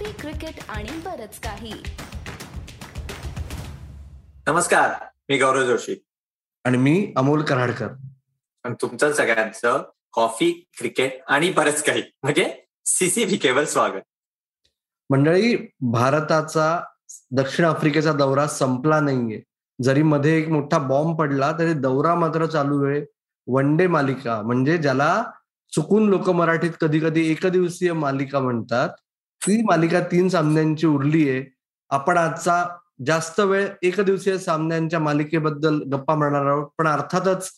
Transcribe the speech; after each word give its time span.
Coffee 0.00 0.12
cricket 0.12 0.54
आणि 0.68 0.90
बरच 1.04 1.40
काही. 1.40 1.72
नमस्कार 4.46 4.90
मी 5.28 5.38
गौरव 5.38 5.62
जोशी. 5.62 6.04
आणि 6.64 6.78
मी 6.78 7.12
अमोल 7.16 7.42
कराडकर. 7.42 7.88
आणि 8.64 8.74
तुमचं 8.80 9.12
सगळ्यांचं 9.12 9.82
कॉफी 10.12 10.68
क्रिकेट 10.78 11.20
आणि 11.28 11.50
बरंच 11.50 11.82
काही. 11.82 12.02
म्हणजे 12.22 12.62
सीसीबी 12.84 13.36
केवळ 13.36 13.64
स्वागत. 13.64 14.00
मंडळी 15.10 15.56
भारताचा 15.80 16.80
दक्षिण 17.30 17.66
आफ्रिकेचा 17.66 18.12
दौरा 18.12 18.46
संपला 18.46 19.00
नाहीये. 19.00 19.42
जरी 19.82 20.02
मध्ये 20.02 20.38
एक 20.38 20.48
मोठा 20.48 20.78
बॉम्ब 20.78 21.18
पडला 21.18 21.52
तरी 21.52 21.72
दौरा 21.72 22.14
मात्र 22.14 22.46
चालू 22.46 22.84
आहे. 22.84 23.02
वन 23.46 23.76
डे 23.76 23.86
मालिका. 23.86 24.42
म्हणजे 24.42 24.78
ज्याला 24.78 25.24
चुकून 25.74 26.08
लोक 26.08 26.30
मराठीत 26.30 26.70
कधी 26.80 27.00
कधी 27.00 27.30
एकदिवसीय 27.30 27.92
मालिका 27.92 28.40
म्हणतात 28.40 28.88
ती 29.46 29.62
मालिका 29.62 30.00
तीन 30.00 30.28
सामन्यांची 30.28 30.86
उरली 30.86 31.28
आहे. 31.28 31.44
आपण 31.90 32.16
आजचा 32.16 32.64
जास्त 33.06 33.40
वेळ 33.40 33.66
एकदिवसीय 33.82 34.38
सामन्यांच्या 34.38 34.98
मालिकेबद्दल 34.98 35.80
गप्पा 35.92 36.14
मारणार 36.14 36.46
आहोत. 36.46 36.68
पण 36.78 36.86
अर्थातच 36.86 37.50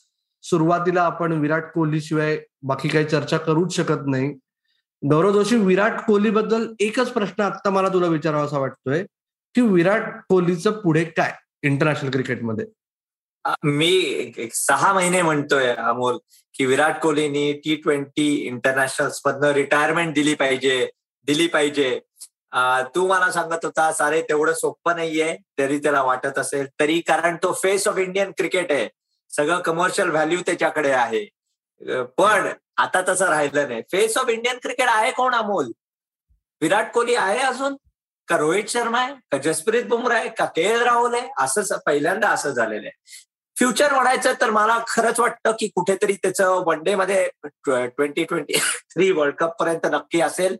सुरुवातीला 0.45 1.03
आपण 1.03 1.33
विराट 1.33 1.65
कोहली 1.73 2.01
शिवाय 2.01 2.39
बाकी 2.63 2.89
काही 2.89 3.05
चर्चा 3.05 3.37
करूच 3.37 3.77
शकत 3.77 4.07
नाही. 4.07 4.33
गौरव 5.03 5.33
जोशी 5.33 5.57
विराट 5.57 6.01
कोहली 6.07 6.31
बद्दल 6.31 6.67
एकच 6.81 7.09
प्रश्न 7.09 7.43
आता 7.43 7.71
मला 7.71 7.89
तुला 7.89 8.07
विचारावा 8.07 8.59
वाटतोय 8.59 9.05
की 9.55 9.61
विराट 9.61 10.03
कोहलीचं 10.29 10.71
पुढे 10.71 11.05
काय 11.05 11.33
इंटरनॅशनल 11.63 12.11
क्रिकेटमध्ये? 12.11 12.67
मी 13.65 14.33
सहा 14.55 14.93
महिने 14.93 15.23
म्हणतोय 15.23 15.69
अमोल 15.69 16.19
की 16.55 16.65
विराट 16.65 17.01
कोहलीनी 17.01 17.53
टी 17.53 17.75
ट्वेंटी 17.75 18.35
इंटरनॅशनल 18.35 19.09
मधनं 19.27 19.51
रिटायरमेंट 19.51 20.15
दिली 20.15 20.35
पाहिजे. 20.35 20.91
दिली 21.27 21.47
पाहिजे. 21.47 21.99
तू 22.95 23.07
मला 23.09 23.31
सांगत 23.33 23.65
होता 23.65 23.93
सारे 23.93 24.21
तेवढं 24.23 24.55
सोपं 24.55 24.97
नाहीये 24.97 25.37
तरी 25.59 25.79
त्याला 25.79 26.03
वाटत 26.03 26.39
असेल 26.39 26.67
तरी 26.81 27.01
कारण 27.01 27.37
तो 27.43 27.53
फेस 27.63 27.87
ऑफ 27.89 27.99
इंडियन 27.99 28.33
क्रिकेट 28.39 28.73
आहे. 28.73 28.89
सगळं 29.31 29.61
कमर्शियल 29.61 30.09
व्हॅल्यू 30.11 30.41
त्याच्याकडे 30.47 30.91
आहे. 30.93 31.25
पण 32.19 32.49
आता 32.77 33.01
तसं 33.09 33.29
राहिलं 33.29 33.69
नाही. 33.69 33.83
फेस 33.93 34.17
ऑफ 34.19 34.29
इंडियन 34.29 34.59
क्रिकेट 34.63 34.89
आहे 34.89 35.11
कोण 35.13 35.35
अमोल? 35.35 35.71
विराट 36.63 36.93
कोहली 36.93 37.15
आहे 37.15 37.39
अजून? 37.39 37.77
का 38.29 38.37
रोहित 38.39 38.69
शर्मा 38.69 39.01
आहे? 39.01 39.15
का 39.33 39.39
जसप्रीत 39.45 39.85
बुमरा 39.85 40.15
आहे? 40.15 40.29
का 40.29 40.45
के 40.57 40.63
एल 40.63 40.83
राहुल 40.83 41.15
आहे? 41.15 41.29
असं 41.39 41.79
पहिल्यांदा 41.87 42.29
असं 42.29 42.51
झालेलं 42.51 42.87
आहे. 42.87 43.01
फ्युचर 43.57 43.93
म्हणायचं 43.93 44.33
तर 44.41 44.51
मला 44.51 44.79
खरंच 44.89 45.21
वाटतं 45.21 45.53
की 45.61 45.67
कुठेतरी 45.69 46.15
त्याचं 46.15 46.63
वन 46.67 46.83
डे 46.83 46.95
मध्ये 46.95 47.29
twenty 47.65 48.25
twenty 48.25 48.59
three 48.95 49.11
world 49.11 49.35
cup 49.37 49.57
पर्यंत 49.61 49.87
नक्की 49.87 50.21
असेल. 50.21 50.57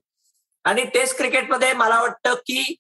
आणि 0.65 0.85
टेस्ट 0.95 1.17
क्रिकेटमध्ये 1.17 1.73
मला 1.75 2.01
वाटतं 2.01 2.35
की 2.47 2.75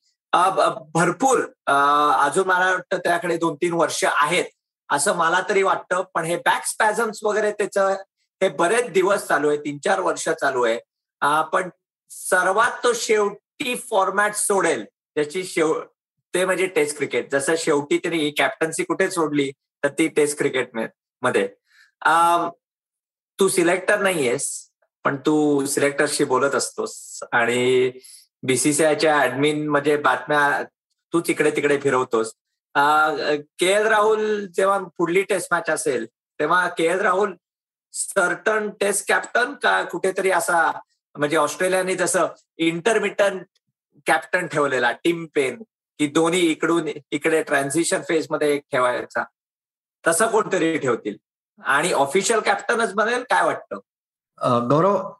भरपूर 0.94 1.40
अजून 1.66 2.46
मला 2.48 2.70
वाटतं 2.70 2.98
त्याकडे 3.04 3.36
दोन 3.36 3.54
तीन 3.62 3.72
वर्ष 3.72 4.04
आहेत 4.04 4.44
असं 4.88 5.16
मला 5.16 5.40
तरी 5.48 5.62
वाटतं. 5.62 6.02
पण 6.14 6.24
हे 6.24 6.36
बॅक 6.44 6.66
स्पॅझम्स 6.66 7.22
वगैरे 7.24 7.50
त्याचं 7.52 7.92
हे 8.40 8.48
बरेच 8.58 8.90
दिवस 8.92 9.26
चालू 9.26 9.48
आहे 9.48 9.58
तीन 9.64 9.78
चार 9.84 10.00
वर्ष 10.00 10.28
चालू 10.28 10.62
आहे. 10.64 10.78
पण 11.52 11.68
सर्वात 12.10 12.82
तो 12.84 12.92
शेवटी 12.94 13.74
फॉर्मॅट 13.90 14.34
सोडेल 14.34 14.84
त्याची 14.84 15.44
शेव 15.44 15.72
ते 16.34 16.44
म्हणजे 16.44 16.66
टेस्ट 16.74 16.96
क्रिकेट 16.96 17.30
जसं 17.32 17.54
शेवटी 17.58 17.98
त्यांनी 17.98 18.30
कॅप्टन्सी 18.38 18.84
कुठे 18.84 19.10
सोडली 19.10 19.50
तर 19.82 19.88
ती 19.98 20.06
टेस्ट 20.08 20.38
क्रिकेटमध्ये. 20.38 21.46
तू 23.38 23.48
सिलेक्टर 23.48 23.98
नाहीयेस. 24.00 24.50
पण 25.04 25.16
तू 25.26 25.64
सिलेक्टरशी 25.66 26.24
बोलत 26.24 26.54
असतोस 26.54 27.22
आणि 27.32 27.90
बीसीसीआयच्या 28.42 29.20
ऍडमिन 29.22 29.68
म्हणजे 29.68 29.96
बातम्या 29.96 30.62
तू 31.12 31.20
तिकडे 31.20 31.50
तिकडे 31.50 31.78
फिरवतोस. 31.82 32.32
के 33.58 33.66
एल 33.66 33.86
राहुल 33.86 34.46
जेव्हा 34.54 34.78
पुढली 34.98 35.22
टेस्ट 35.22 35.48
मॅच 35.52 35.70
असेल 35.70 36.06
तेव्हा 36.40 36.68
K 36.68 36.84
L 36.84 37.00
Rahul 37.00 37.34
certain 37.92 38.68
test 38.80 39.08
captain 39.08 39.52
का 39.62 39.82
कुठेतरी 39.82 40.30
असा 40.30 40.60
म्हणजे 41.14 41.36
ऑस्ट्रेलियाने 41.36 41.94
जसं 41.94 42.26
इंटरमिटन 42.56 43.38
कॅप्टन 44.06 44.46
ठेवलेला 44.46 44.92
टीम 44.92 45.26
पेन 45.34 45.62
की 45.98 46.06
दोन्ही 46.06 46.40
इकडून 46.50 46.88
इकडे 47.10 47.42
ट्रान्झिशन 47.42 48.00
फेजमध्ये 48.08 48.54
एक 48.54 48.62
ठेवायचा. 48.72 49.24
तसं 50.06 50.26
कोणतरी 50.26 50.78
ठेवतील. 50.78 51.16
आणि 51.64 51.92
ऑफिशियल 51.92 52.40
कॅप्टनच 52.40 52.94
बनेल 52.94 53.22
काय 53.22 53.44
वाटतं? 53.46 53.78
गौरव 54.70 55.10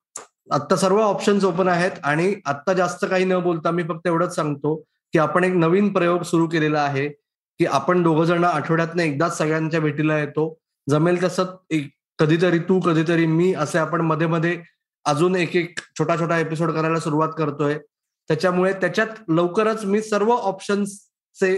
आता 0.53 0.77
सर्व 0.77 1.01
ऑप्शन्स 1.01 1.45
ओपन 1.45 1.69
आहेत 1.69 1.91
आणि 2.05 2.35
आता 2.47 2.73
जास्त 2.73 3.05
काही 3.11 3.25
न 3.25 3.39
बोलता 3.43 3.71
मी 3.71 3.83
फक्त 3.83 4.07
एवढंच 4.07 4.35
सांगतो 4.35 4.75
की 5.13 5.19
आपण 5.19 5.45
एक 5.45 5.53
नवीन 5.53 5.93
प्रयोग 5.93 6.23
सुरू 6.23 6.47
केलेला 6.49 6.81
आहे 6.81 7.09
की 7.09 7.67
आपण 7.67 8.03
दोघ 8.03 8.23
जण 8.23 8.45
आठवड्यातनं 8.45 9.03
एकदाच 9.03 9.37
सगळ्यांच्या 9.39 9.81
भेटीला 9.81 10.19
येतो. 10.19 10.55
जमेल 10.87 11.23
तसं 11.23 11.57
कधीतरी 12.19 12.59
तू 12.59 12.79
कधीतरी 12.81 13.27
मी 13.27 13.53
असे 13.55 13.79
आपण 13.79 14.01
मध्ये 14.01 14.27
मध्ये 14.27 14.61
अजून 15.05 15.37
एक 15.37 15.57
एक 15.57 15.81
छोटा 15.99 16.17
छोटा 16.21 16.39
एपिसोड 16.39 16.71
करायला 16.71 16.99
सुरुवात 17.01 17.29
करतोय. 17.39 17.79
त्याच्यामुळे 18.31 18.73
त्याच्यात 18.73 19.07
लवकरच 19.29 19.85
मी 19.85 20.01
सर्व 20.03 20.33
ऑप्शन्सचे 20.33 21.57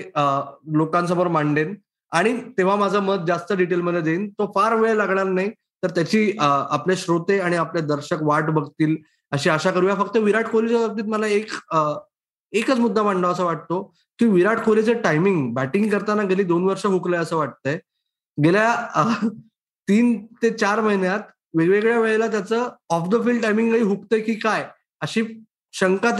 लोकांसमोर 0.76 1.28
मांडेन 1.28 1.74
आणि 2.12 2.36
तेव्हा 2.58 2.76
माझं 2.76 3.02
मत 3.02 3.26
जास्त 3.26 3.52
डिटेलमध्ये 3.52 4.00
देईन. 4.00 4.28
तो 4.30 4.52
फार 4.54 4.74
वेळ 4.74 4.94
लागणार 4.94 5.24
नाही. 5.24 5.50
तर 5.84 5.90
त्याची 5.90 6.30
आपले 6.38 6.96
श्रोते 6.96 7.38
आणि 7.40 7.56
आपले 7.56 7.80
दर्शक 7.86 8.22
वाट 8.22 8.50
बघतील 8.50 8.96
अशी 9.32 9.50
आशा 9.50 9.70
करूया. 9.70 9.94
फक्त 9.94 10.16
विराट 10.16 10.46
कोहलीच्या 10.48 10.86
बाबतीत 10.86 11.04
मला 11.08 11.26
एक 11.26 11.50
एकच 12.52 12.78
मुद्दा 12.78 13.02
मांडावा 13.02 13.32
असं 13.32 13.44
वाटतो 13.44 13.82
की 14.18 14.26
विराट 14.26 14.60
कोहलीचं 14.64 15.00
टायमिंग 15.02 15.52
बॅटिंग 15.54 15.88
करताना 15.90 16.22
गेली 16.22 16.42
दोन 16.44 16.64
वर्ष 16.64 16.84
हुकलंय 16.86 17.20
असं 17.20 17.36
वाटतंय. 17.36 17.78
गेल्या 18.38 19.30
तीन 19.88 20.14
ते 20.42 20.50
चार 20.50 20.80
महिन्यात 20.80 21.20
वेगवेगळ्या 21.54 21.98
वेळेला 22.00 22.26
त्याचं 22.26 22.68
ऑफ 22.90 23.08
द 23.08 23.24
फील्ड 23.24 23.42
टायमिंगही 23.42 23.82
हुकतंय 23.82 24.20
की 24.20 24.34
काय 24.34 24.66
अशी 25.02 25.22
शंका 25.74 26.10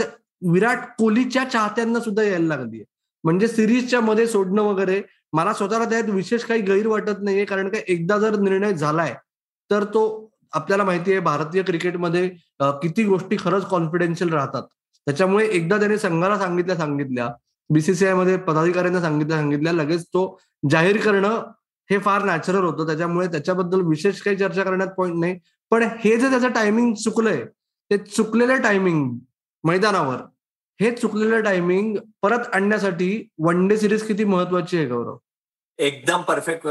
विराट 0.51 0.85
कोहलीच्या 0.97 1.43
चाहत्यांना 1.49 1.99
सुद्धा 1.99 2.23
यायला 2.23 2.47
लागली 2.47 2.83
म्हणजे 3.23 3.47
सिरीजच्या 3.47 4.01
मध्ये 4.01 4.27
सोडणं 4.27 4.61
वगैरे 4.61 5.01
मला 5.33 5.53
स्वतःला 5.53 5.85
त्यात 5.85 6.09
विशेष 6.09 6.43
काही 6.43 6.61
गैर 6.61 6.87
वाटत 6.87 7.21
नाहीये 7.21 7.45
कारण 7.45 7.69
का 7.69 7.77
एकदा 7.87 8.17
जर 8.17 8.35
निर्णय 8.39 8.73
झालाय 8.73 9.13
तर 9.71 9.83
तो 9.83 10.03
आपल्याला 10.53 10.83
माहिती 10.83 11.11
आहे 11.11 11.19
भारतीय 11.19 11.61
क्रिकेटमध्ये 11.63 12.27
किती 12.81 13.03
गोष्टी 13.03 13.37
खरंच 13.39 13.65
कॉन्फिडेन्शियल 13.69 14.33
राहतात. 14.33 14.63
त्याच्यामुळे 15.07 15.47
एकदा 15.47 15.77
त्याने 15.79 15.97
संघाला 15.97 16.37
सांगितल्या 16.39 16.75
सांगितल्या 16.77 17.27
बीसीसीआयमध्ये 17.69 18.37
पदाधिकाऱ्यांना 18.37 19.01
सांगितल्या 19.01 19.37
सांगितल्या 19.37 19.73
लगेच 19.73 20.05
तो 20.05 20.39
जाहीर 20.69 20.97
करणं 21.01 21.41
हे 21.89 21.97
फार 21.99 22.23
नॅचरल 22.23 22.63
होतं. 22.63 22.85
त्याच्यामुळे 22.87 23.27
त्याच्याबद्दल 23.27 23.81
विशेष 23.87 24.21
काही 24.21 24.37
चर्चा 24.37 24.63
करण्यात 24.63 24.89
पॉईंट 24.97 25.19
नाही. 25.19 25.39
पण 25.71 25.83
हे 25.99 26.15
जे 26.17 26.29
त्याचं 26.29 26.51
टायमिंग 26.53 26.93
चुकलंय 26.93 27.43
ते 27.91 27.97
चुकलेलं 27.97 28.61
टायमिंग 28.61 29.09
मैदानावर 29.63 30.17
हे 30.79 30.91
चुकलेलं 30.91 31.43
टायमिंग 31.43 31.95
परत 32.21 32.47
आणण्यासाठी 32.53 33.27
वन 33.39 33.67
डे 33.67 33.77
सिरीज 33.77 34.05
किती 34.07 34.23
महत्वाची 34.23 34.77
आहे 34.77 34.85
गौरव? 34.87 35.17
एकदम 35.79 36.21
परफेक्ट 36.21 36.67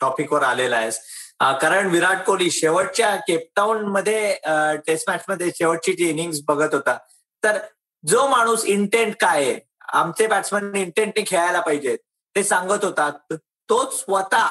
टॉपिकवर 0.00 0.42
आलेला 0.42 0.76
आहेस. 0.76 0.98
कारण 1.40 1.86
विराट 1.86 2.24
कोहली 2.24 2.50
शेवटच्या 2.50 3.16
केपटाऊन 3.16 3.84
मध्ये 3.84 4.34
टेस्ट 4.86 5.10
मॅच 5.10 5.24
मध्ये 5.28 5.50
शेवटची 5.54 5.92
जी 5.92 6.08
इनिंग 6.08 6.32
बघत 6.48 6.74
होता. 6.74 6.98
तर 7.42 7.58
जो 8.06 8.28
माणूस 8.28 8.64
इंटेंट 8.64 9.14
काय 9.20 9.44
आहे? 9.44 9.58
आमचे 9.92 10.26
बॅट्समॅन 10.26 10.74
इंटेंटने 10.74 11.24
खेळायला 11.26 11.60
पाहिजेत. 11.60 11.98
ते 12.36 12.44
सांगत 12.44 12.84
होता 12.84 13.10
तोच 13.32 14.00
स्वतः 14.00 14.48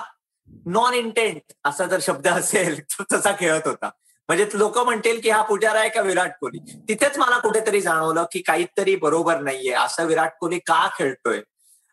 नॉन 0.65 0.93
इंटेंट 0.93 1.41
असा 1.65 1.85
जर 1.85 1.99
शब्द 2.01 2.27
असेल 2.27 2.79
तो 2.91 3.03
तसा 3.13 3.31
खेळत 3.39 3.67
होता. 3.67 3.89
म्हणजे 4.29 4.47
लोक 4.53 4.77
म्हणतील 4.77 5.19
की 5.21 5.29
हा 5.29 5.41
पुजारा 5.41 5.79
आहे 5.79 5.89
का 5.89 6.01
विराट 6.01 6.31
कोहली? 6.41 6.59
तिथेच 6.89 7.17
मला 7.17 7.37
कुठेतरी 7.39 7.81
जाणवलं 7.81 8.25
की 8.31 8.41
काहीतरी 8.41 8.95
बरोबर 8.95 9.39
नाहीये. 9.39 9.73
असं 9.73 10.05
विराट 10.05 10.31
कोहली 10.39 10.59
का 10.59 10.89
खेळतोय? 10.99 11.41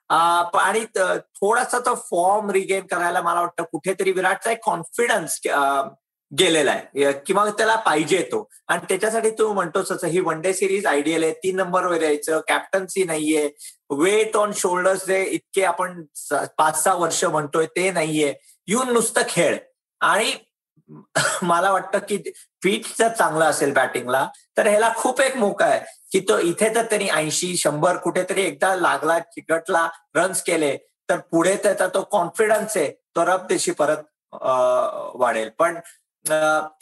आणि 0.09 0.85
थोडासा 1.35 1.79
तो 1.79 1.95
फॉर्म 1.95 2.51
रिगेन 2.51 2.87
करायला 2.87 3.21
मला 3.21 3.41
वाटतं 3.41 3.63
कुठेतरी 3.63 4.13
विराटचा 4.13 4.53
एक 4.53 4.59
कॉन्फिडन्स 4.63 5.41
गेलेला 6.41 6.71
आहे. 6.71 7.13
किंवा 7.13 7.51
त्याला 7.51 7.77
पाहिजे 7.77 8.23
तो. 8.23 8.49
आणि 8.69 8.81
त्याच्यासाठी 8.89 9.31
तू 9.31 9.53
म्हणतोस 9.53 9.93
असं 9.93 10.07
ही 10.07 10.21
वन 10.21 10.41
डे 10.41 10.55
सिरीज 10.55 10.87
आयडियल 10.87 11.23
आहे. 11.23 11.33
तीन 11.33 11.57
नंबरवर 11.57 12.03
यायचं. 12.03 12.41
कॅप्टन्सी 12.49 13.05
नाहीये. 13.05 13.51
वेट 13.91 14.37
ऑन 14.37 14.51
शोल्डर्स 14.55 15.07
जे 15.07 15.25
इतके 15.25 15.65
आपण 15.65 16.05
पाच 16.59 16.85
सहा 16.85 16.95
वर्ष 16.95 17.25
म्हणतोय 17.25 17.67
ते 17.67 17.91
नाहीये. 17.91 18.35
येऊन 18.67 18.93
नुसतं 18.93 19.21
खेळ. 19.29 19.57
आणि 20.01 20.33
मला 21.43 21.70
वाटतं 21.73 21.99
की 22.08 22.17
फिट 22.62 22.87
जर 22.99 23.08
चांगलं 23.08 23.44
असेल 23.44 23.73
बॅटिंगला 23.75 24.26
तर 24.56 24.67
ह्याला 24.67 24.93
खूप 24.96 25.20
एक 25.20 25.37
मोका 25.37 25.67
आहे. 25.67 25.81
की 26.12 26.20
तो 26.29 26.38
इथे 26.38 26.75
तर 26.75 26.82
त्यांनी 26.82 27.08
ऐंशी 27.08 27.56
शंभर 27.56 27.96
कुठेतरी 27.96 28.43
एकदा 28.43 28.75
लागला 28.76 29.19
चिकटला 29.20 29.88
रन्स 30.17 30.43
केले 30.43 30.76
तर 31.08 31.19
पुढे 31.31 31.55
त्याचा 31.62 31.87
तो 31.94 32.02
कॉन्फिडन्स 32.12 32.76
आहे 32.76 32.90
तो 33.17 33.25
रब 33.26 33.46
देशी 33.49 33.70
परत 33.73 34.05
वाढेल. 35.14 35.49
पण 35.58 35.79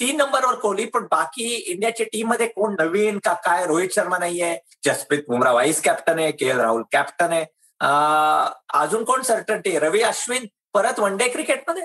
तीन 0.00 0.16
नंबरवर 0.16 0.54
कोहली 0.60 0.84
पण 0.84 1.06
बाकी 1.10 1.44
इंडियाच्या 1.44 2.06
टीममध्ये 2.12 2.46
कोण 2.46 2.74
नवीन 2.78 3.18
का 3.24 3.32
काय? 3.44 3.66
रोहित 3.66 3.88
शर्मा 3.94 4.18
नाहीये 4.18 4.56
जसप्रीत 4.84 5.22
बुमरा 5.28 5.52
वाईस 5.52 5.80
कॅप्टन 5.82 6.18
आहे 6.18 6.30
के 6.32 6.46
एल 6.46 6.60
राहुल 6.60 6.82
कॅप्टन 6.92 7.32
आहे. 7.32 7.44
अजून 8.80 9.04
कोण 9.04 9.22
सर्टन्टी 9.22 9.78
रवी 9.78 10.00
अश्विन 10.02 10.46
परत 10.74 10.98
वन 11.00 11.16
डे 11.16 11.28
क्रिकेटमध्ये 11.28 11.82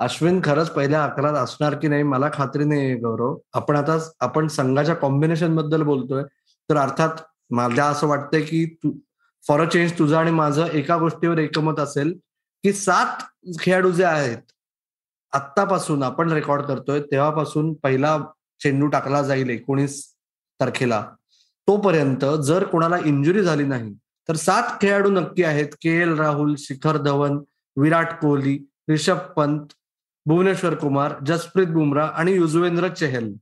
अश्विन 0.00 0.40
खरंच 0.44 0.70
पहिल्या 0.70 1.02
अकरात 1.04 1.34
असणार 1.34 1.74
की 1.74 1.88
नाही 1.88 2.02
मला 2.02 2.28
खात्री 2.32 2.64
नाही 2.64 2.94
गौरव. 2.94 3.36
आपण 3.54 3.76
आता 3.76 3.98
आपण 4.20 4.48
संघाच्या 4.48 4.94
कॉम्बिनेशनबद्दल 4.94 5.82
बोलतोय 5.82 6.22
तर 6.70 6.76
अर्थात 6.76 7.22
मला 7.50 7.84
असं 7.86 8.06
वाटतंय 8.06 8.40
की 8.40 8.64
फॉर 9.44 9.60
अ 9.60 9.68
चेंज 9.68 9.92
तुझं 9.98 10.16
आणि 10.16 10.30
माझं 10.30 10.66
एका 10.66 10.96
गोष्टीवर 10.96 11.38
एकमत 11.38 11.80
असेल 11.80 12.12
की 12.64 12.72
सात 12.72 13.22
खेळाडू 13.60 13.90
जे 13.90 14.04
आहेत 14.04 14.52
आत्तापासून 15.32 16.02
आपण 16.02 16.32
रेकॉर्ड 16.32 16.62
करतोय 16.62 17.00
तेव्हापासून 17.02 17.72
पहिला 17.74 18.18
चेंडू 18.60 18.86
टाकला 18.86 19.22
जाईल 19.22 19.50
एकोणीस 19.50 20.04
तारखेला. 20.60 21.04
तोपर्यंत 21.68 22.24
जर 22.42 22.64
कोणाला 22.64 22.96
इंजुरी 23.04 23.42
झाली 23.42 23.64
नाही 23.64 23.92
तर 24.28 24.36
सात 24.36 24.62
खेळाडू 24.82 25.10
नक्की 25.10 25.42
आहेत. 25.44 25.68
के 25.82 25.90
एल 26.02 26.18
राहुल 26.18 26.54
शिखर 26.58 26.96
धवन 26.96 27.38
विराट 27.76 28.12
कोहली 28.20 28.58
रिषभ 28.88 29.18
पंत 29.36 29.72
भुवनेश्वर 30.26 30.74
कुमार 30.74 31.12
जसप्रीत 31.26 31.66
बुमरा 31.66 32.06
आणि 32.06 32.32
युजवेंद्र 32.32 32.88
चहल. 32.88 33.32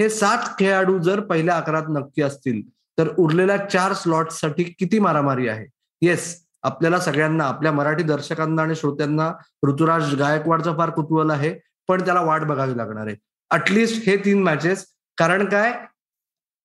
हे 0.00 0.08
सात 0.08 0.48
खेळाडू 0.58 0.98
जर 0.98 1.20
पहिल्या 1.20 1.56
अकरात 1.56 1.82
नक्की 1.88 2.22
असतील 2.22 2.60
तर 2.98 3.08
उरलेल्या 3.18 3.56
चार 3.70 3.92
स्लॉटसाठी 3.92 4.64
किती 4.78 4.98
मारामारी 4.98 5.48
आहे? 5.48 5.66
येस 6.02 6.44
आपल्याला 6.62 6.98
सगळ्यांना 7.00 7.44
आपल्या 7.44 7.72
मराठी 7.72 8.02
दर्शकांना 8.02 8.62
आणि 8.62 8.74
श्रोत्यांना 8.74 9.30
ऋतुराज 9.66 10.14
गायकवाडचं 10.14 10.76
फार 10.76 10.90
कुतूहल 10.90 11.30
आहे 11.30 11.54
पण 11.88 12.04
त्याला 12.04 12.20
वाट 12.20 12.42
बघावी 12.42 12.76
लागणार 12.76 13.06
आहे. 13.06 13.16
अटलिस्ट 13.50 14.08
हे 14.08 14.16
तीन 14.16 14.42
मॅचेस 14.42 14.86
कारण 15.18 15.48
काय? 15.48 15.72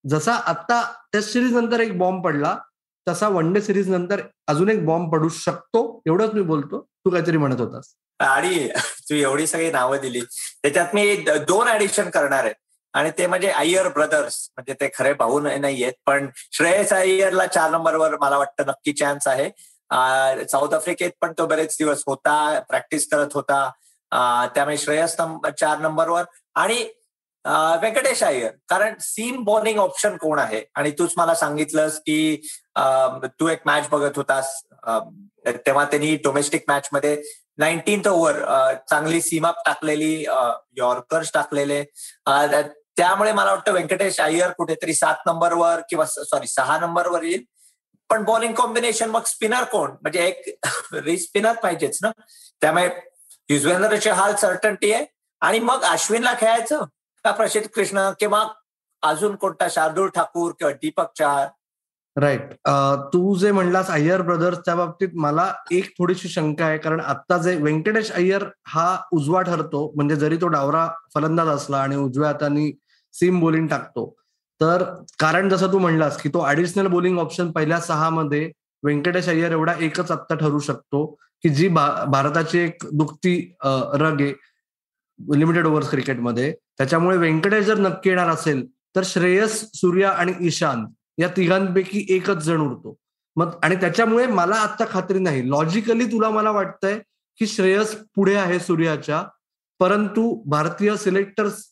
जसा 0.08 0.34
आता 0.34 0.82
टेस्ट 1.12 1.32
सिरीज 1.32 1.56
नंतर 1.56 1.80
एक 1.80 1.98
बॉम्ब 1.98 2.24
पडला 2.24 2.56
तसा 3.08 3.28
वन 3.28 3.52
डे 3.52 3.60
सिरीज 3.60 3.90
नंतर 3.90 4.20
अजून 4.46 4.68
एक 4.68 4.84
बॉम्ब 4.86 5.12
पडू 5.12 5.28
शकतो 5.28 6.02
एवढंच 6.06 6.34
मी 6.34 6.42
बोलतो. 6.42 6.80
तू 6.80 7.10
काहीतरी 7.10 7.36
म्हणत 7.36 7.60
होतास. 7.60 7.94
आणि 8.22 8.68
तू 9.08 9.14
एवढी 9.14 9.46
सगळी 9.46 9.70
नावं 9.72 10.00
दिली. 10.00 10.20
त्याच्यात 10.62 10.94
मी 10.94 11.16
दोन 11.48 11.68
ऍडिशन 11.68 12.10
करणार 12.10 12.44
आहे. 12.44 12.54
आणि 12.94 13.10
ते 13.18 13.26
म्हणजे 13.26 13.50
अय्यर 13.50 13.88
ब्रदर्स 13.88 14.36
म्हणजे 14.56 14.74
ते 14.80 14.88
खरे 14.94 15.12
भाऊ 15.14 15.38
नाहीयेत. 15.40 15.92
पण 16.06 16.28
श्रेयस 16.52 16.92
अय्यरला 16.92 17.46
चार 17.46 17.70
नंबरवर 17.70 18.16
मला 18.20 18.38
वाटतं 18.38 18.66
नक्की 18.68 18.92
चान्स 18.92 19.28
आहे. 19.28 19.48
साऊथ 20.50 20.74
आफ्रिकेत 20.74 21.10
पण 21.20 21.32
तो 21.38 21.46
बरेच 21.46 21.76
दिवस 21.78 22.02
होता 22.06 22.58
प्रॅक्टिस 22.68 23.08
करत 23.10 23.34
होता. 23.34 23.68
त्यामुळे 24.54 24.76
श्रेयस 24.78 25.16
चार 25.16 25.78
नंबरवर. 25.78 26.24
आणि 26.54 26.82
व्यंकटेश 27.44 28.22
अय्यर 28.22 28.50
कारण 28.68 28.94
सीम 29.00 29.42
बॉलिंग 29.44 29.78
ऑप्शन 29.78 30.16
कोण 30.16 30.38
आहे? 30.38 30.62
आणि 30.74 30.90
तूच 30.98 31.12
मला 31.16 31.34
सांगितलंस 31.34 31.98
की 31.98 32.36
तू 33.40 33.48
एक 33.48 33.60
मॅच 33.66 33.88
बघत 33.90 34.16
होतास. 34.16 34.54
तेव्हा 35.66 35.84
त्यांनी 35.84 36.14
डोमेस्टिक 36.24 36.64
मॅच 36.68 36.88
मध्ये 36.92 37.16
नाईन्टीन्थ 37.58 38.08
ओव्हर 38.08 38.34
चांगली 38.74 39.20
सीमा 39.20 39.50
टाकलेली 39.50 40.24
यॉर्कर्स 40.76 41.30
टाकलेले. 41.34 41.84
त्यामुळे 42.96 43.32
मला 43.32 43.50
वाटतं 43.50 43.72
व्यंकटेश 43.72 44.20
अय्यर 44.20 44.50
कुठेतरी 44.50 44.94
सात 44.94 45.14
नंबरवर 45.26 45.80
किंवा 45.88 46.04
सॉरी 46.06 46.46
सहा 46.46 46.78
नंबरवर 46.78 47.22
येईल. 47.22 47.42
पण 48.10 48.24
बॉलिंग 48.24 48.54
कॉम्बिनेशन 48.54 49.10
मग 49.10 49.22
स्पिनर 49.26 49.64
कोण? 49.64 49.90
म्हणजे 49.90 50.26
एक 50.26 50.58
स्पिनर 51.20 51.52
पाहिजेच 51.52 51.98
ना? 52.02 52.10
त्यामुळे 52.60 52.90
युजवेंद्रचे 53.48 54.10
हाल 54.10 54.34
सर्टन्टी 54.34 54.92
आहे. 54.92 55.06
आणि 55.40 55.58
मग 55.58 55.82
अश्विनला 55.82 56.34
खेळायचं? 56.40 56.84
का 57.24 57.30
प्रसिद्ध 57.30 57.68
कृष्ण 57.68 58.10
किंवा 58.20 58.48
अजून 59.02 59.36
कोणता? 59.36 59.68
शार्दूल 59.68 60.08
ठाकूर 60.08 60.52
किंवा 60.52 60.72
दीपक 60.72 61.06
चहार 61.18 61.48
राईट 62.16 62.52
तू 63.12 63.34
जे 63.38 63.50
म्हणलास 63.52 63.90
अय्यर 63.90 64.22
ब्रदर्स 64.22 64.58
त्या 64.64 64.74
बाबतीत 64.74 65.08
मला 65.14 65.52
एक 65.72 65.88
थोडीशी 65.98 66.28
शंका 66.28 66.64
आहे. 66.64 66.78
कारण 66.78 67.00
आता 67.00 67.38
जे 67.42 67.54
व्यंकटेश 67.56 68.10
अय्यर 68.12 68.44
हा 68.68 68.96
उजवा 69.12 69.42
ठरतो 69.42 69.92
म्हणजे 69.96 70.16
जरी 70.16 70.36
तो 70.40 70.48
डावरा 70.48 70.88
फलंदाज 71.14 71.48
असला 71.48 71.78
आणि 71.78 71.96
उजव्या 71.96 72.28
हाताने 72.28 72.70
सीम 73.14 73.40
बोलिंग 73.40 73.66
टाकतो 73.68 74.08
तर 74.60 74.82
कारण 75.18 75.48
जसं 75.48 75.72
तू 75.72 75.78
म्हणलास 75.78 76.20
की 76.22 76.28
तो 76.28 76.46
ऍडिशनल 76.48 76.86
बोलिंग 76.86 77.18
ऑप्शन 77.18 77.50
पहिल्या 77.50 77.80
सहा 77.80 78.08
मध्ये 78.10 78.50
व्यंकटेश 78.82 79.28
अय्यर 79.28 79.52
एवढा 79.52 79.72
एकच 79.80 80.10
आत्ता 80.10 80.34
ठरू 80.34 80.58
शकतो 80.58 81.04
की 81.44 81.48
जी 81.48 81.68
भारताची 81.68 82.58
एक 82.58 82.84
दुखती 82.92 83.36
रग 83.64 84.20
आहे 84.22 84.32
लिमिटेड 85.38 85.66
ओव्हर्स 85.66 85.90
क्रिकेटमध्ये 85.90 86.52
त्याच्यामुळे 86.78 87.16
व्यंकटेश 87.16 87.64
जर 87.64 87.78
नक्की 87.78 88.10
येणार 88.10 88.28
असेल 88.28 88.64
तर 88.96 89.02
श्रेयस 89.04 89.60
सूर्या 89.74 90.10
आणि 90.10 90.32
ईशांत 90.46 90.86
या 91.18 91.28
तिघांपैकी 91.36 92.04
एकच 92.08 92.36
जण 92.36 92.60
उरतो. 92.60 92.96
मग 93.36 93.50
आणि 93.62 93.76
त्याच्यामुळे 93.76 94.26
मला 94.26 94.54
आता 94.54 94.84
खात्री 94.90 95.18
नाही. 95.18 95.48
लॉजिकली 95.50 96.04
तुला 96.04 96.30
मला 96.30 96.50
वाटतंय 96.50 96.98
की 97.40 97.46
श्रेयस 97.46 97.94
पुढे 98.16 98.34
आहे 98.34 98.58
सूर्याच्या 98.58 99.22
परंतु 99.80 100.42
भारतीय 100.46 100.96
सिलेक्टर्स 100.96 101.62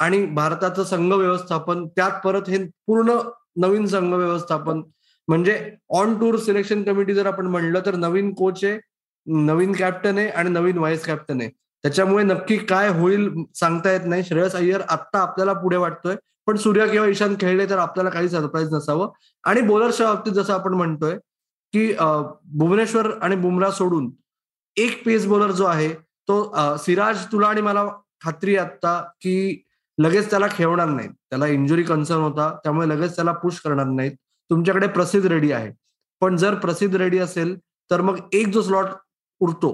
आणि 0.00 0.24
भारताचं 0.26 0.84
संघ 0.84 1.12
व्यवस्थापन 1.12 1.86
त्यात 1.86 2.20
परत 2.24 2.48
हे 2.48 2.64
पूर्ण 2.86 3.18
नवीन 3.56 3.86
संघ 3.86 4.14
व्यवस्थापन 4.14 4.82
म्हणजे 5.28 5.76
ऑन 5.90 6.18
टूर 6.18 6.36
सिलेक्शन 6.36 6.82
कमिटी 6.82 7.14
जर 7.14 7.26
आपण 7.26 7.46
म्हणलं 7.46 7.80
तर 7.86 7.96
नवीन 7.96 8.32
कोच 8.34 8.64
आहे 8.64 8.78
नवीन 9.26 9.72
कॅप्टन 9.72 10.18
आहे 10.18 10.28
आणि 10.28 10.50
नवीन 10.50 10.78
व्हाईस 10.78 11.04
कॅप्टन 11.04 11.40
आहे. 11.40 11.50
त्याच्यामुळे 11.84 12.24
नक्की 12.24 12.56
काय 12.56 12.88
होईल 12.88 13.28
सांगता 13.54 13.92
येत 13.92 14.06
नाही. 14.06 14.24
श्रेयस 14.24 14.54
अय्यर 14.56 14.80
आत्ता 14.80 15.18
आपल्याला 15.18 15.52
पुढे 15.52 15.76
वाटतोय. 15.76 16.16
पण 16.46 16.56
सूर्या 16.56 16.86
किंवा 16.86 17.06
ईशान 17.08 17.34
खेळले 17.40 17.68
तर 17.70 17.78
आपल्याला 17.78 18.10
काही 18.10 18.28
सरप्राईज 18.28 18.72
नसावं. 18.74 19.10
आणि 19.44 19.60
बॉलरच्या 19.60 20.06
बाबतीत 20.06 20.32
जसं 20.32 20.52
आपण 20.54 20.74
म्हणतोय 20.74 21.16
की 21.74 21.92
भुवनेश्वर 22.58 23.10
आणि 23.22 23.36
बुमरा 23.36 23.70
सोडून 23.70 24.10
एक 24.76 25.04
पेस 25.04 25.26
बॉलर 25.26 25.50
जो 25.50 25.64
आहे 25.64 25.92
तो 26.28 26.76
सिराज 26.78 27.24
तुला 27.32 27.46
आणि 27.46 27.60
मला 27.60 27.84
खात्री 28.24 28.56
आता 28.56 29.00
की 29.20 29.62
लगेच 29.98 30.30
त्याला 30.30 30.46
खेळणार 30.50 30.88
नाहीत. 30.88 31.10
त्याला 31.30 31.46
इंजुरी 31.46 31.82
कन्सर्न 31.82 32.20
होता 32.22 32.48
त्यामुळे 32.64 32.88
लगेच 32.88 33.14
त्याला 33.16 33.32
पुश 33.32 33.60
करणार 33.60 33.86
नाहीत. 33.86 34.12
तुमच्याकडे 34.50 34.86
प्रसिद्ध 34.88 35.26
रेडी 35.26 35.52
आहे. 35.52 35.70
पण 36.22 36.36
जर 36.36 36.54
प्रसिद्ध 36.54 36.94
रेडी 36.96 37.18
असेल 37.18 37.56
तर 37.90 38.00
मग 38.00 38.18
एक 38.32 38.48
जो 38.52 38.62
स्लॉट 38.62 38.86
उरतो 39.40 39.70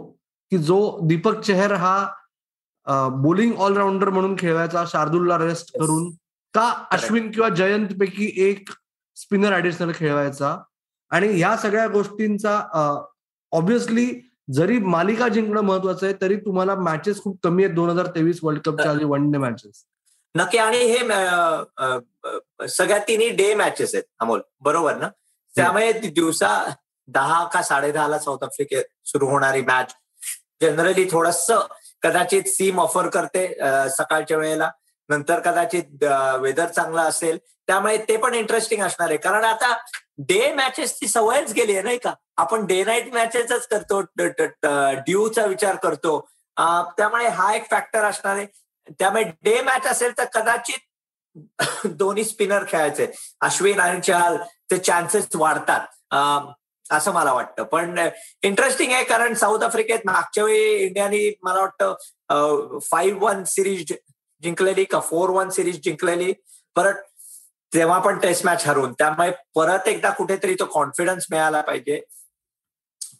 की 0.52 0.58
जो 0.58 0.78
दीपक 1.08 1.40
चेहर 1.40 1.72
हा 1.72 3.08
बोलिंग 3.22 3.54
ऑलराऊंडर 3.58 4.10
म्हणून 4.10 4.34
खेळवायचा 4.38 4.84
शार्दुलला 4.88 5.38
रेस्ट 5.38 5.72
करून 5.80 6.10
का 6.54 6.68
अश्विन 6.92 7.30
किंवा 7.30 7.48
जयंत 7.48 7.88
पैकी 8.00 8.30
एक 8.48 8.70
स्पिनर 9.16 9.56
ऍडिशनल 9.56 9.92
खेळवायचा? 9.94 10.56
आणि 11.10 11.28
ह्या 11.32 11.56
सगळ्या 11.56 11.86
गोष्टींचा 11.88 12.58
ऑब्विसली 13.52 14.06
जरी 14.54 14.78
मालिका 14.78 15.28
जिंकणं 15.28 15.60
महत्वाचं 15.60 16.06
आहे 16.06 16.14
तरी 16.20 16.36
तुम्हाला 16.44 16.74
मॅचेस 16.74 17.22
खूप 17.22 17.38
कमी 17.42 17.64
आहेत. 17.64 17.74
दोन 17.74 17.90
हजार 17.90 18.06
तेवीस 18.14 18.38
वर्ल्ड 18.42 18.62
कपच्या 18.64 18.90
आधी 18.90 19.04
वन 19.04 19.30
डे 19.32 19.38
मॅचेस 19.38 19.84
नक्की. 20.34 20.58
आणि 20.58 20.78
हे 20.78 20.98
सगळ्या 22.68 22.98
तिन्ही 23.08 23.28
डे 23.36 23.54
मॅचेस 23.54 23.94
आहेत 23.94 24.04
अमोल. 24.20 24.40
बरोबर 24.60 24.96
ना? 24.96 25.08
त्यामुळे 25.54 25.92
दिवसा 25.92 26.48
दहा 27.08 27.44
का 27.52 27.62
साडे 27.62 27.92
ला 27.94 28.18
साऊथ 28.18 28.44
आफ्रिकेत 28.44 28.84
सुरू 29.08 29.26
होणारी 29.28 29.60
मॅच 29.62 29.94
जनरली 30.62 31.04
थोडस 31.10 31.50
कदाचित 32.02 32.42
सीम 32.48 32.80
ऑफर 32.80 33.08
करते 33.08 33.46
सकाळच्या 33.96 34.36
वेळेला. 34.36 34.70
नंतर 35.08 35.40
कदाचित 35.40 36.04
वेदर 36.40 36.66
चांगला 36.66 37.02
असेल. 37.02 37.38
त्यामुळे 37.66 37.96
ते 38.08 38.16
पण 38.16 38.34
इंटरेस्टिंग 38.34 38.82
असणार 38.82 39.08
आहे. 39.08 39.16
कारण 39.18 39.44
आता 39.44 39.72
डे 40.28 40.52
मॅचेसची 40.54 41.08
सवयच 41.08 41.52
गेली 41.52 41.72
आहे 41.72 41.82
नाही 41.82 41.98
का? 41.98 42.12
आपण 42.36 42.66
डे 42.66 42.82
नाईट 42.84 43.12
मॅचेसच 43.14 43.66
करतो 43.68 44.00
ड्यूचा 44.18 45.44
विचार 45.46 45.76
करतो. 45.82 46.18
त्यामुळे 46.96 47.26
हा 47.28 47.54
एक 47.54 47.70
फॅक्टर 47.70 48.04
असणार 48.04 48.36
आहे. 48.36 48.46
त्यामुळे 48.98 49.22
डे 49.44 49.60
मॅच 49.62 49.86
असेल 49.86 50.12
तर 50.18 50.24
कदाचित 50.34 50.78
दोन्ही 51.98 52.24
स्पिनर 52.24 52.64
खेळायचे. 52.68 53.06
अश्विन 53.40 53.80
आणि 53.80 54.00
चहल 54.00 54.36
ते 54.70 54.78
चान्सेस 54.78 55.28
वाढतात. 55.34 55.86
असं 56.90 57.12
मला 57.12 57.32
वाटतं. 57.32 57.62
पण 57.62 57.98
इंटरेस्टिंग 58.42 58.92
आहे 58.92 59.04
कारण 59.04 59.34
साऊथ 59.34 59.62
आफ्रिकेत 59.64 60.06
मागच्या 60.06 60.44
वेळी 60.44 60.72
इंडियाने 60.84 61.18
मला 61.42 61.60
वाटतं 61.60 62.78
फाईव्ह 62.90 63.24
वन 63.24 63.44
सिरीज 63.44 63.92
जिंकलेली 64.42 64.84
का 64.84 65.00
फोर 65.00 65.30
वन 65.30 65.48
सिरीज 65.50 65.80
जिंकलेली 65.84 66.32
परत 66.76 66.94
तेव्हा 67.74 67.98
पण 68.00 68.18
टेस्ट 68.18 68.44
मॅच 68.46 68.66
हरवून. 68.66 68.92
त्यामुळे 68.98 69.30
परत 69.54 69.88
एकदा 69.88 70.10
कुठेतरी 70.18 70.54
तो 70.60 70.64
कॉन्फिडन्स 70.74 71.26
मिळाला 71.30 71.60
पाहिजे. 71.60 72.00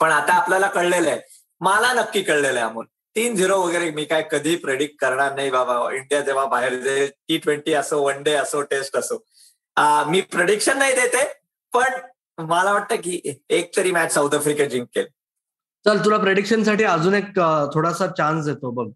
पण 0.01 0.11
आता 0.13 0.35
आपल्याला 0.35 0.67
कळलेलं 0.69 1.11
आहे. 1.11 1.21
मला 1.61 1.93
नक्की 1.93 2.23
कळलेलं 2.23 2.59
आहे 2.61 2.69
अमोल. 2.69 2.85
तीन 3.17 3.35
झिरो 3.37 3.59
वगैरे 3.61 3.91
मी 3.91 4.05
काय 4.05 4.23
कधी 4.31 4.55
प्रेडिक्ट 4.57 4.95
करणार 5.01 5.35
नाही 5.35 5.51
बाबा. 5.51 5.75
इंडिया 5.95 6.21
जेव्हा 6.21 6.45
बाहेर 6.47 6.75
जाईल 6.83 7.11
टी 7.29 7.37
ट्वेंटी 7.39 7.73
असो 7.75 8.03
वन 8.03 8.23
डे 8.23 8.35
असो 8.35 8.63
टेस्ट 8.63 8.97
असो. 8.97 9.19
मी 10.11 10.21
प्रेडिक्शन 10.21 10.79
नाही 10.79 10.95
देते 10.95 11.25
पण 11.73 12.45
मला 12.49 12.73
वाटतं 12.73 12.97
की 12.97 13.21
एक 13.51 13.71
तरी 13.77 13.91
मॅच 13.93 14.15
साऊथ 14.15 14.35
आफ्रिका 14.35 14.65
जिंकेल. 14.65 15.07
चल 15.85 16.05
तुला 16.05 16.19
प्रेडिक्शनसाठी 16.19 16.85
अजून 16.85 17.15
एक 17.15 17.37
थोडासा 17.75 18.07
चान्स 18.07 18.47
देतो 18.47 18.71
बघ. 18.71 18.91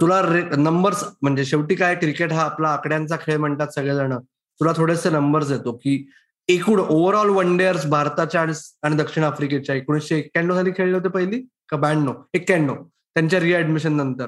तुला 0.00 0.20
नंबर्स 0.56 1.04
म्हणजे 1.22 1.44
शेवटी 1.44 1.74
काय 1.74 1.94
क्रिकेट 1.94 2.32
हा 2.32 2.42
आपला 2.42 2.68
आकड्यांचा 2.68 3.16
खेळ 3.20 3.36
म्हणतात 3.36 3.68
सगळेजण. 3.74 4.16
तुला 4.60 4.72
थोडेसे 4.76 5.10
नंबर्स 5.10 5.48
देतो 5.48 5.72
की 5.82 6.04
एकूण 6.48 6.80
ओव्हरऑल 6.80 7.28
वन 7.30 7.56
डेअर्स 7.56 7.86
भारताच्या 7.86 8.40
आणि 8.40 8.96
दक्षिण 8.96 9.24
आफ्रिकेच्या 9.24 9.74
एकोणीसशे 9.74 10.18
एक्क्याण्णव 10.18 10.54
साली 10.56 10.70
खेळले 10.76 10.94
होते 10.94 11.08
पहिली? 11.08 11.40
का 11.68 11.76
ब्याण्णव? 11.76 12.12
एक्क्याण्णव. 12.34 12.82
त्यांच्या 13.14 13.40
रिऍडमिशन 13.40 13.96
नंतर. 13.96 14.26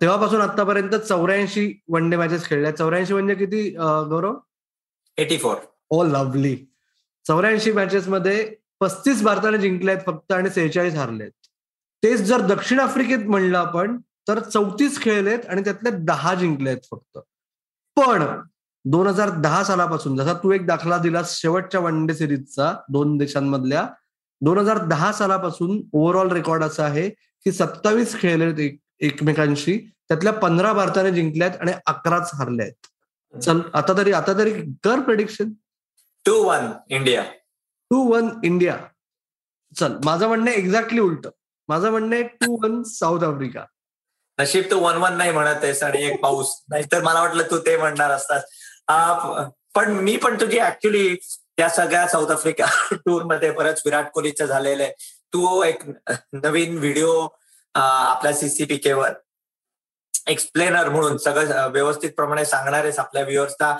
तेव्हापासून 0.00 0.40
आतापर्यंत 0.40 0.94
चौऱ्याऐंशी 0.94 1.72
वन 1.88 2.08
डे 2.10 2.16
मॅचेस 2.16 2.48
खेळल्या 2.48 2.76
चौऱ्याऐंशी 2.76 3.12
म्हणजे 3.12 3.34
किती 3.34 3.68
गौरव? 4.10 4.34
एटी 5.18 5.36
फोर 5.38 5.56
ओ 5.90 6.02
लवली 6.04 6.56
चौऱ्याऐंशी 7.26 7.72
मॅचेस 7.72 8.08
मध्ये 8.08 8.54
पस्तीस 8.80 9.22
भारताने 9.22 9.58
जिंकले 9.58 9.90
आहेत 9.92 10.02
फक्त 10.06 10.32
आणि 10.32 10.50
सेहेचाळीस 10.50 10.94
हारले 10.94 11.22
आहेत. 11.22 11.32
तेच 12.02 12.20
जर 12.20 12.40
दक्षिण 12.46 12.80
आफ्रिकेत 12.80 13.26
म्हणलं 13.26 13.58
आपण 13.58 13.96
तर 14.28 14.38
चौतीस 14.38 15.00
खेळलेत 15.00 15.46
आणि 15.48 15.64
त्यातले 15.64 15.90
दहा 15.90 16.34
जिंकले 16.34 16.70
आहेत 16.70 16.80
फक्त. 16.90 17.18
पण 17.96 18.22
दोन 18.84 19.06
हजार 19.06 19.30
दहा 19.30 19.62
सालापासून 19.64 20.16
जसा 20.16 20.32
तू 20.32 20.52
एक 20.52 20.66
दाखला 20.66 20.98
दिलास 20.98 21.36
शेवटच्या 21.40 21.80
वन 21.80 22.06
डे 22.06 22.14
सिरीजचा 22.14 22.72
दोन 22.88 23.16
देशांमधल्या 23.18 23.86
दोन 24.40 24.58
हजार 24.58 24.78
दहा 24.86 25.12
सालापासून 25.12 25.80
ओव्हरऑल 25.92 26.30
रेकॉर्ड 26.32 26.64
असा 26.64 26.84
आहे 26.84 27.08
की 27.10 27.52
सत्तावीस 27.52 28.14
खेळले 28.14 28.78
एकमेकांशी 29.00 29.78
त्यातल्या 30.08 30.32
पंधरा 30.32 30.72
भारताने 30.72 31.10
जिंकल्यात 31.10 31.50
आणि 31.60 31.72
अकराच 31.86 32.30
हारल्या 32.34 32.66
आहेत. 32.66 33.40
चल 33.42 33.60
आता 33.74 33.96
तरी 33.96 34.12
आता 34.12 34.32
तरी 34.38 34.52
कर 34.84 35.00
prediction 35.00 35.52
two 36.24 36.32
one 36.44 36.66
India. 36.88 37.22
Two 37.90 38.00
one 38.12 38.28
India. 38.44 38.76
चल 39.76 39.96
माझं 40.04 40.28
म्हणणं 40.28 40.50
एक्झॅक्टली 40.50 41.00
उलट. 41.00 41.26
माझं 41.68 41.90
म्हणणं 41.90 42.14
आहे 42.16 42.24
टू 42.24 42.58
वन 42.62 42.82
साऊथ 42.82 43.24
आफ्रिका. 43.24 43.64
नशीब 44.38 44.64
तू 44.70 44.78
वन 44.80 44.96
वन 44.96 45.16
नाही 45.16 45.30
म्हणत 45.32 45.64
आहेस 45.64 45.82
आणि 45.82 46.02
एक 46.06 46.20
पाऊस. 46.20 46.54
नाहीतर 46.70 47.02
मला 47.02 47.20
वाटलं 47.22 47.42
तू 47.50 47.58
ते 47.66 47.76
म्हणणार 47.76 48.10
असतात 48.10 49.50
पण 49.74 49.90
मी 50.04 50.16
पण 50.16 50.40
तुझी 50.40 50.58
ऍक्च्युली 50.60 51.14
त्या 51.56 51.68
सगळ्या 51.68 52.06
साऊथ 52.08 52.30
आफ्रिका 52.30 52.66
टूरमध्ये 52.92 53.50
बरंच 53.50 53.82
विराट 53.86 54.10
कोहलीचं 54.14 54.46
झालेलं 54.46 54.82
आहे. 54.82 54.92
तू 55.32 55.62
एक 55.62 55.82
नवीन 56.32 56.78
व्हिडिओ 56.78 57.26
आपल्या 57.74 58.32
सीसीपीकेवर 58.34 59.12
एक्सप्लेनर 60.28 60.88
म्हणून 60.88 61.16
सगळं 61.18 61.70
व्यवस्थित 61.72 62.10
प्रमाणे 62.16 62.44
सांगणार 62.44 62.82
आहेस 62.84 62.98
आपल्या 62.98 63.22
व्ह्युअर्सना 63.24 63.76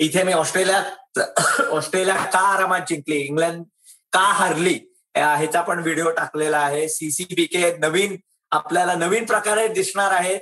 इथे 0.00 0.22
मी 0.22 0.32
ऑस्ट्रेलियात 0.32 1.18
ऑस्ट्रेलिया 1.70 2.16
का 2.32 2.38
आरामात 2.54 2.80
जिंकली? 2.88 3.16
इंग्लंड 3.18 3.64
का 4.12 4.20
हरली? 4.20 4.78
ह्याचा 5.14 5.60
पण 5.60 5.78
व्हिडिओ 5.82 6.10
टाकलेला 6.10 6.58
आहे. 6.58 6.88
सीसीपीके 6.88 7.70
नवीन 7.78 8.16
आपल्याला 8.52 8.94
नवीन 8.94 9.24
प्रकारे 9.24 9.66
दिसणार 9.68 10.12
आहे. 10.12 10.36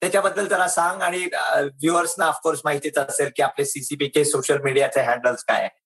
त्याच्याबद्दल 0.00 0.46
जरा 0.48 0.66
सांग 0.68 1.02
आणि 1.02 1.24
व्ह्युअर्सना 1.26 2.24
ऑफकोर्स 2.24 2.60
माहितीच 2.64 2.98
असेल 2.98 3.30
की 3.36 3.42
आपले 3.42 3.64
सीसीबीचे 3.64 4.24
सोशल 4.24 4.58
मीडियाचे 4.64 5.02
हँडल्स 5.02 5.44
काय 5.44 5.60
आहे 5.60 5.80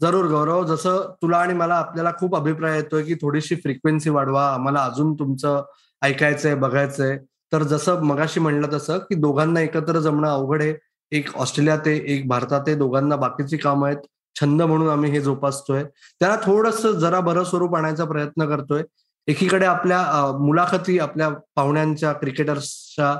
जरूर 0.00 0.26
गौरव. 0.26 0.64
जसं 0.66 1.10
तुला 1.22 1.36
आणि 1.36 1.54
मला 1.54 1.74
आपल्याला 1.74 2.12
खूप 2.18 2.36
अभिप्राय 2.36 2.76
येतोय 2.76 3.02
की 3.02 3.14
थोडीशी 3.14 3.54
फ्रिक्वेन्सी 3.54 4.10
वाढवा. 4.10 4.46
आम्हाला 4.54 4.84
अजून 4.84 5.12
तुमचं 5.14 5.62
ऐकायचंय 6.02 6.54
बघायचंय. 6.54 7.16
तर 7.52 7.62
जसं 7.62 8.02
मगाशी 8.04 8.40
म्हणलं 8.40 8.72
तसं 8.72 8.98
की 8.98 9.14
दोघांना 9.14 9.60
एकत्र 9.60 9.98
जमणं 10.00 10.28
अवघड 10.28 10.62
आहे. 10.62 10.74
एक 11.12 11.34
ऑस्ट्रेलियात 11.36 11.86
आहे 11.86 11.96
एक 12.14 12.26
भारतात 12.28 12.60
आहे. 12.66 12.76
दोघांना 12.76 13.16
बाकीची 13.16 13.56
कामं 13.56 13.88
आहेत. 13.88 13.98
छंद 14.40 14.62
म्हणून 14.62 14.88
आम्ही 14.90 15.10
हे 15.10 15.20
जोपासतोय. 15.20 15.82
त्याला 16.20 16.36
थोडस 16.44 16.82
जरा 17.00 17.20
बरं 17.20 17.44
स्वरूप 17.44 17.74
आणायचा 17.76 18.04
प्रयत्न 18.04 18.46
करतोय. 18.48 18.82
एकीकडे 19.28 19.66
आपल्या 19.66 20.00
मुलाखती 20.40 20.98
आपल्या 20.98 21.28
पाहुण्यांच्या 21.56 22.12
क्रिकेटर्सच्या 22.12 23.14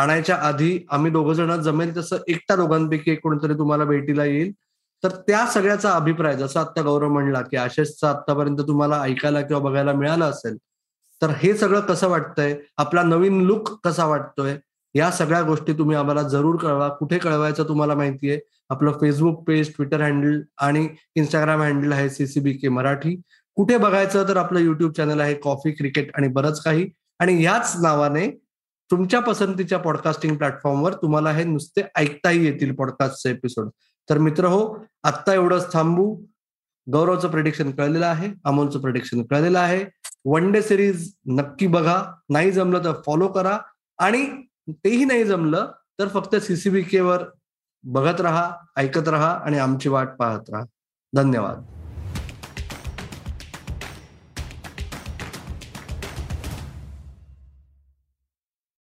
आणायच्या 0.00 0.36
आधी 0.42 0.78
आम्ही 0.90 1.10
दोघ 1.12 1.30
जण 1.32 1.60
जमेल 1.62 1.96
तसं 1.96 2.16
एकटा 2.28 2.56
दोघांपैकी 2.56 3.14
कोणीतरी 3.16 3.54
तुम्हाला 3.58 3.84
भेटीला 3.84 4.24
येईल. 4.24 4.52
तर 5.02 5.08
त्या 5.26 5.46
सगळ्याचा 5.46 5.90
अभिप्राय 5.92 6.36
जसं 6.36 6.60
आता 6.60 6.82
गौरव 6.82 7.08
म्हणला 7.12 7.40
की 7.42 7.56
आशेषचा 7.56 8.08
आतापर्यंत 8.10 8.58
तुम्हाला 8.68 9.00
ऐकायला 9.02 9.40
किंवा 9.40 9.62
बघायला 9.62 9.92
मिळालं 9.92 10.24
असेल 10.24 10.56
तर 11.22 11.30
हे 11.38 11.52
सगळं 11.56 11.80
कसं 11.80 12.08
वाटतंय? 12.08 12.54
आपला 12.78 13.02
नवीन 13.02 13.40
लुक 13.46 13.70
कसा 13.84 14.04
वाटतोय? 14.06 14.56
या 14.94 15.10
सगळ्या 15.10 15.42
गोष्टी 15.42 15.72
तुम्ही 15.78 15.96
आम्हाला 15.96 16.22
जरूर 16.28 16.56
कळवा. 16.62 16.88
कुठे 16.88 17.18
कळवायचं 17.18 17.68
तुम्हाला 17.68 17.94
माहितीये 17.94 18.38
आपलं 18.70 18.92
फेसबुक 19.00 19.42
पेज 19.46 19.70
ट्विटर 19.76 20.00
हँडल 20.00 20.40
आणि 20.62 20.88
इंस्टाग्राम 21.16 21.62
हँडल 21.62 21.92
आहे 21.92 22.08
सीसीबी 22.10 22.52
के 22.52 22.68
मराठी. 22.68 23.16
कुठे 23.56 23.76
बघायचं 23.78 24.28
तर 24.28 24.36
आपलं 24.36 24.60
युट्यूब 24.60 24.92
चॅनल 24.92 25.20
आहे 25.20 25.34
कॉफी 25.34 25.70
क्रिकेट 25.72 26.10
आणि 26.16 26.28
बरंच 26.28 26.62
काही. 26.62 26.88
आणि 27.20 27.42
याच 27.44 27.76
नावाने 27.82 28.28
तुमच्या 28.90 29.20
पसंतीच्या 29.20 29.78
पॉडकास्टिंग 29.78 30.36
प्लॅटफॉर्मवर 30.36 30.92
तुम्हाला 30.92 31.30
हे 31.30 31.44
नुसते 31.44 31.82
ऐकताही 31.96 32.44
येतील 32.46 32.74
पॉडकास्टचे 32.74 33.30
एपिसोड 33.30 33.68
तर 34.10 34.18
मित्र 34.18 34.44
हो 34.44 34.76
आत्ता 35.02 35.34
एवढंच 35.34 35.72
थांबू. 35.72 36.24
गौरवचं 36.92 37.28
प्रेडिक्शन 37.28 37.70
कळलेलं 37.70 38.06
आहे 38.06 38.28
अमोलचं 38.44 38.80
प्रेडिक्शन 38.80 39.22
कळलेलं 39.22 39.58
आहे. 39.58 39.84
वन 40.24 40.52
डे 40.52 40.62
सिरीज 40.62 41.12
नक्की 41.26 41.66
बघा. 41.66 42.02
नाही 42.28 42.50
जमलं 42.52 42.84
तर 42.84 42.92
फॉलो 43.06 43.28
करा. 43.28 43.58
आणि 43.98 44.26
तेही 44.70 45.04
नाही 45.04 45.24
जमलं 45.24 45.70
तर 45.98 46.08
फक्त 46.08 46.36
सीसीबी 46.36 46.82
केवर 46.82 47.24
बघत 47.82 48.20
राहा 48.20 48.50
ऐकत 48.76 49.08
राहा 49.08 49.30
आणि 49.30 49.58
आमची 49.58 49.88
वाट 49.88 50.08
पाहत 50.18 50.50
राहा. 50.50 50.64
धन्यवाद. 51.12 51.83